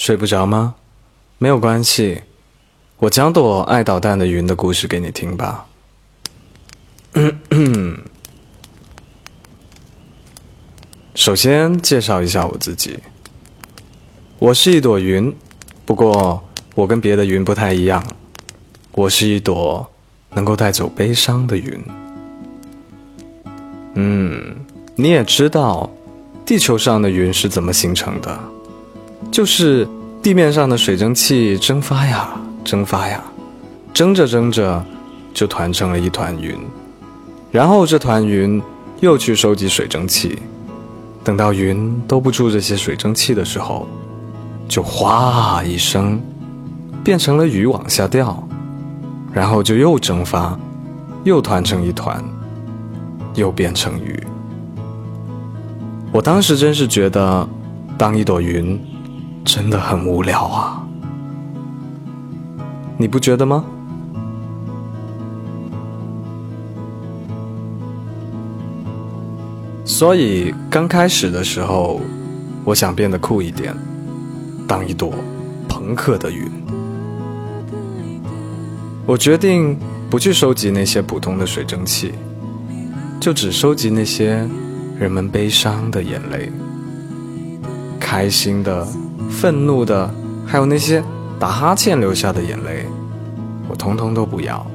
[0.00, 0.76] 睡不着吗？
[1.36, 2.22] 没有关系，
[2.96, 5.66] 我讲朵爱捣蛋的云的故事给你听吧。
[11.14, 12.98] 首先介绍一下我自己，
[14.38, 15.36] 我是一朵云，
[15.84, 16.42] 不过
[16.74, 18.02] 我跟别的云不太一样，
[18.92, 19.86] 我是一朵
[20.30, 21.78] 能够带走悲伤的云。
[23.96, 24.64] 嗯，
[24.96, 25.90] 你也知道，
[26.46, 28.40] 地球上的云是怎么形成的？
[29.30, 29.86] 就是
[30.22, 32.28] 地面上的水蒸气蒸发呀，
[32.64, 33.22] 蒸发呀，
[33.92, 34.84] 蒸着蒸着，
[35.32, 36.56] 就团成了一团云。
[37.50, 38.62] 然后这团云
[39.00, 40.38] 又去收集水蒸气，
[41.24, 43.86] 等到云兜不住这些水蒸气的时候，
[44.68, 46.20] 就哗一声，
[47.02, 48.46] 变成了雨往下掉，
[49.32, 50.58] 然后就又蒸发，
[51.24, 52.22] 又团成一团，
[53.34, 54.22] 又变成雨。
[56.12, 57.48] 我当时真是觉得，
[57.96, 58.80] 当一朵云。
[59.44, 60.86] 真的很无聊啊，
[62.96, 63.64] 你不觉得吗？
[69.84, 72.00] 所以刚开始的时候，
[72.64, 73.74] 我想变得酷一点，
[74.68, 75.12] 当一朵
[75.68, 76.48] 朋克的云。
[79.04, 79.76] 我决定
[80.08, 82.14] 不去收集那些普通的水蒸气，
[83.18, 84.48] 就只收集那些
[84.96, 86.52] 人们悲伤的眼泪，
[87.98, 88.86] 开心的。
[89.30, 90.12] 愤怒的，
[90.46, 91.02] 还有那些
[91.38, 92.84] 打哈欠流下的眼泪，
[93.68, 94.66] 我通通都不要，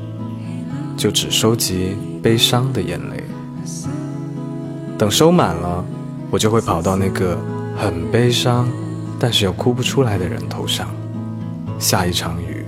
[0.98, 3.24] 就只收集悲伤的眼泪。
[4.98, 5.84] 等收满了，
[6.32, 7.38] 我就会跑到那个
[7.78, 8.68] 很悲伤，
[9.20, 10.88] 但是又哭不出来的人头上，
[11.78, 12.66] 下一场雨，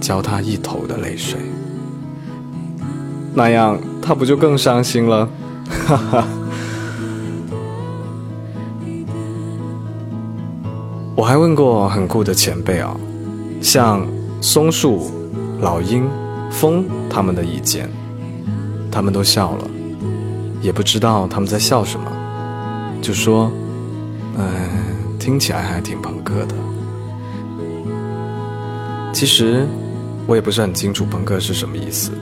[0.00, 1.40] 浇他一头的泪水。
[3.34, 5.28] 那样他不就更伤心了？
[5.86, 6.24] 哈哈。
[11.20, 12.96] 我还问过很酷的前辈啊，
[13.60, 14.08] 像
[14.40, 15.10] 松树、
[15.60, 16.08] 老鹰、
[16.50, 17.90] 风他们的意见，
[18.90, 19.70] 他们都笑了，
[20.62, 22.10] 也不知道他们在笑什么，
[23.02, 23.52] 就说
[24.38, 24.46] ：“嗯，
[25.18, 26.54] 听起来还挺朋克的。”
[29.12, 29.66] 其实
[30.26, 32.12] 我也不是很清楚朋克是什么意思。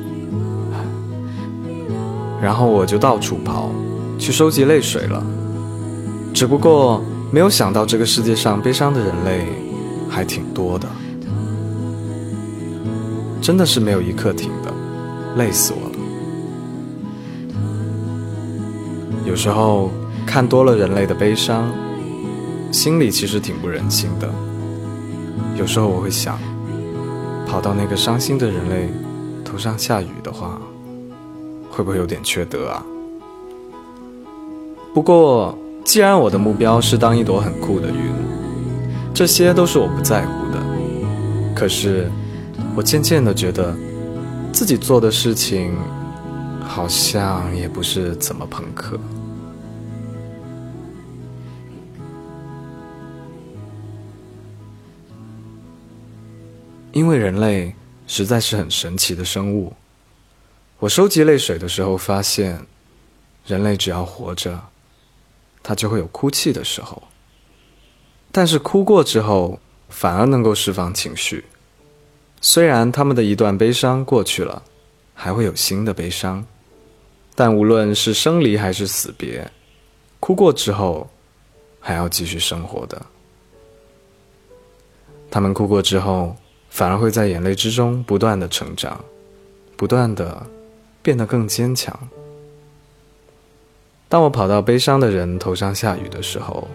[2.42, 3.70] 然后我就到处跑，
[4.18, 5.24] 去收集泪水了，
[6.34, 7.00] 只不过。
[7.30, 9.46] 没有想到这个世界上悲伤的人类
[10.08, 10.88] 还挺多的，
[13.42, 14.72] 真的是没有一刻停的，
[15.36, 15.96] 累死我了。
[19.26, 19.90] 有时候
[20.26, 21.70] 看多了人类的悲伤，
[22.72, 24.26] 心里其实挺不忍心的。
[25.54, 26.38] 有时候我会想，
[27.46, 28.88] 跑到那个伤心的人类
[29.44, 30.58] 头上下雨的话，
[31.70, 32.82] 会不会有点缺德啊？
[34.94, 35.58] 不过。
[35.88, 38.12] 既然我的目标是当一朵很酷的云，
[39.14, 40.62] 这些都是我不在乎的。
[41.56, 42.10] 可是，
[42.76, 43.74] 我渐渐的觉得，
[44.52, 45.74] 自己做的事情，
[46.60, 49.00] 好像也不是怎么朋克。
[56.92, 57.74] 因为人类
[58.06, 59.72] 实在是很神奇的生物。
[60.80, 62.60] 我收集泪水的时候发现，
[63.46, 64.60] 人类只要活着。
[65.68, 67.02] 他就会有哭泣的时候，
[68.32, 71.44] 但是哭过之后，反而能够释放情绪。
[72.40, 74.62] 虽然他们的一段悲伤过去了，
[75.12, 76.42] 还会有新的悲伤，
[77.34, 79.46] 但无论是生离还是死别，
[80.20, 81.06] 哭过之后，
[81.80, 83.04] 还要继续生活的。
[85.30, 86.34] 他们哭过之后，
[86.70, 88.98] 反而会在眼泪之中不断的成长，
[89.76, 90.46] 不断的
[91.02, 91.94] 变得更坚强。
[94.10, 96.66] 当我跑到悲伤的人头上下雨的时候，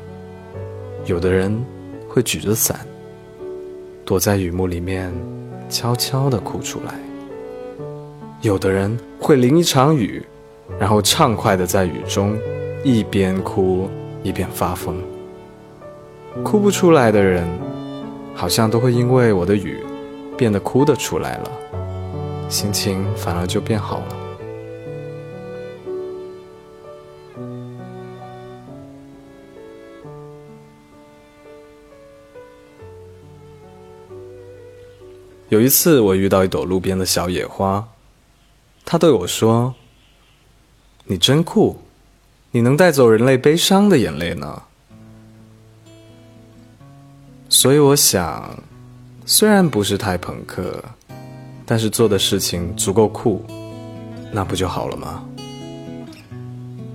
[1.06, 1.52] 有的人
[2.08, 2.86] 会举着伞，
[4.06, 5.12] 躲在雨幕里面，
[5.68, 6.94] 悄悄地哭出来；
[8.42, 10.24] 有的人会淋一场雨，
[10.78, 12.38] 然后畅快地在雨中
[12.84, 13.90] 一边哭
[14.22, 15.02] 一边发疯。
[16.44, 17.47] 哭不出来的人，
[18.36, 19.79] 好像都会因为我的雨，
[20.38, 21.52] 变得哭得出来了，
[22.47, 24.22] 心情反而就变好了。
[35.49, 37.87] 有一次，我遇到一朵路边的小野花，
[38.84, 39.75] 它对我说
[41.05, 41.79] ：“你真酷，
[42.51, 44.63] 你能带走人类悲伤的眼泪呢。”
[47.49, 48.57] 所以我想，
[49.25, 50.84] 虽然不是太朋克，
[51.67, 53.45] 但是做的事情足够酷，
[54.31, 55.23] 那不就好了吗？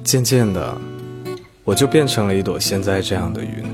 [0.02, 0.76] 渐渐的，
[1.62, 3.64] 我就变成了一朵现在这样的云。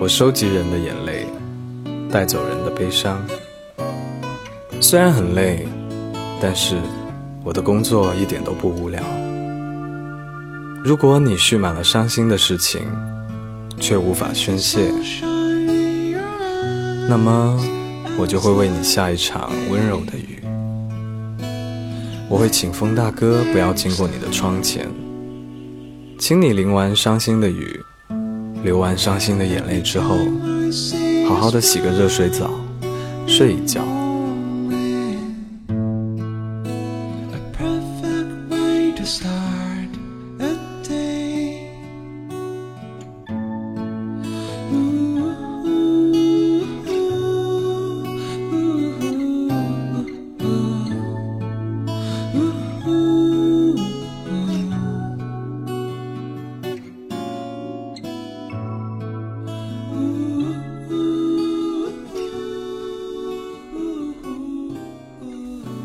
[0.00, 1.26] 我收集人的眼泪，
[2.10, 3.26] 带走人悲伤。
[4.80, 5.66] 虽然很累，
[6.40, 6.76] 但是
[7.42, 9.02] 我的工作一点都不无聊。
[10.84, 12.82] 如果你蓄满了伤心的事情，
[13.80, 14.92] 却无法宣泄，
[17.08, 17.58] 那么
[18.16, 20.38] 我就会为你下一场温柔的雨。
[22.28, 24.88] 我会请风大哥不要经过你的窗前，
[26.18, 27.80] 请你淋完伤心的雨。
[28.64, 30.16] 流完伤心的眼泪之后，
[31.28, 32.50] 好好的洗个热水澡，
[33.28, 34.07] 睡一觉。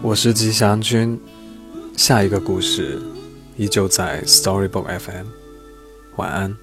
[0.04, 1.18] 我是吉祥君，
[1.96, 3.02] 下一个故事
[3.56, 5.28] 依旧在 Storybook FM，
[6.18, 6.54] 晚安。